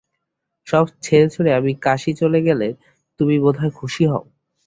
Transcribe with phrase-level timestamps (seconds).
[0.67, 2.67] সব ছেড়েছুড়ে আমি কাশী চলে গেলে
[3.19, 4.23] তমি বোধহয় খুশি হও?